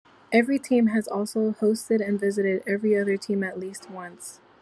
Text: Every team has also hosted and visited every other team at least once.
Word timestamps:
Every 0.31 0.57
team 0.57 0.87
has 0.87 1.07
also 1.07 1.51
hosted 1.51 2.01
and 2.03 2.19
visited 2.19 2.63
every 2.65 2.97
other 2.99 3.17
team 3.17 3.43
at 3.43 3.59
least 3.59 3.87
once. 3.91 4.39